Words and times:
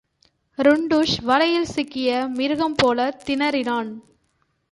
டுன்டுஷ் 0.57 1.17
வலையில் 1.23 1.67
சிக்கிய 1.67 2.29
மிருகம்போலத் 2.35 3.21
திணறினான். 3.25 3.91